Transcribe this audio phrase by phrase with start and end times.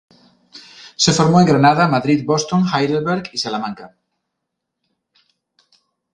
[0.95, 3.95] Se formó en Granada, Madrid, Boston, Heidelberg y Salamanca.